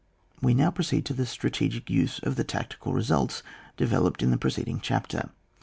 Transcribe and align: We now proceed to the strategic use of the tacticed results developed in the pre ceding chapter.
We 0.41 0.55
now 0.55 0.71
proceed 0.71 1.05
to 1.05 1.13
the 1.13 1.27
strategic 1.27 1.87
use 1.87 2.17
of 2.23 2.35
the 2.35 2.43
tacticed 2.43 2.87
results 2.91 3.43
developed 3.77 4.23
in 4.23 4.31
the 4.31 4.37
pre 4.39 4.49
ceding 4.49 4.79
chapter. 4.81 5.29